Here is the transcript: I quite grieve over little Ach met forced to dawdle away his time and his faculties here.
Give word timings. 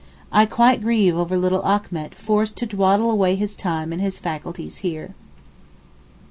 I 0.31 0.47
quite 0.47 0.81
grieve 0.81 1.15
over 1.15 1.37
little 1.37 1.61
Ach 1.63 1.91
met 1.91 2.15
forced 2.15 2.57
to 2.57 2.65
dawdle 2.65 3.11
away 3.11 3.35
his 3.35 3.55
time 3.55 3.93
and 3.93 4.01
his 4.01 4.17
faculties 4.17 4.77
here. 4.77 5.13